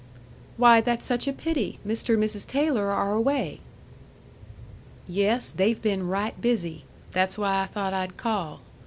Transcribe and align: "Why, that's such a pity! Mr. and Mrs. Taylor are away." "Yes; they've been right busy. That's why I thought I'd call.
"Why, 0.57 0.81
that's 0.81 1.05
such 1.05 1.27
a 1.27 1.31
pity! 1.31 1.77
Mr. 1.85 2.15
and 2.15 2.23
Mrs. 2.23 2.47
Taylor 2.47 2.89
are 2.89 3.13
away." 3.13 3.59
"Yes; 5.07 5.51
they've 5.51 5.79
been 5.79 6.07
right 6.07 6.41
busy. 6.41 6.85
That's 7.11 7.37
why 7.37 7.61
I 7.61 7.65
thought 7.67 7.93
I'd 7.93 8.17
call. 8.17 8.61